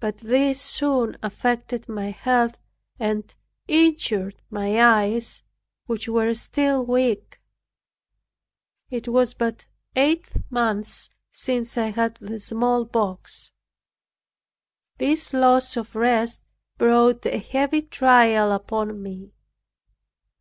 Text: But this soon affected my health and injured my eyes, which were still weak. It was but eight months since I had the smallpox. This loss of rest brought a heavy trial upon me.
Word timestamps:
But 0.00 0.18
this 0.18 0.60
soon 0.60 1.16
affected 1.22 1.88
my 1.88 2.10
health 2.10 2.58
and 2.98 3.32
injured 3.68 4.42
my 4.50 4.82
eyes, 4.82 5.44
which 5.86 6.08
were 6.08 6.34
still 6.34 6.84
weak. 6.84 7.40
It 8.90 9.06
was 9.06 9.34
but 9.34 9.68
eight 9.94 10.28
months 10.50 11.08
since 11.30 11.78
I 11.78 11.92
had 11.92 12.16
the 12.16 12.40
smallpox. 12.40 13.52
This 14.98 15.32
loss 15.32 15.76
of 15.76 15.94
rest 15.94 16.42
brought 16.76 17.24
a 17.24 17.38
heavy 17.38 17.82
trial 17.82 18.50
upon 18.50 19.00
me. 19.00 19.30